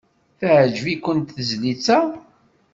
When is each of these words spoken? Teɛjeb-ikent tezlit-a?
Teɛjeb-ikent 0.39 1.33
tezlit-a? 1.35 1.99